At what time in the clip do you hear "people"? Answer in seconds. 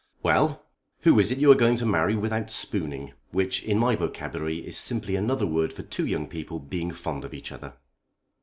6.25-6.57